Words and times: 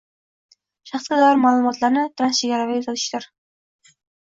shaxsga 0.91 1.19
doir 1.25 1.37
ma’lumotlarni 1.43 2.07
transchegaraviy 2.23 2.83
uzatishdir. 2.87 3.31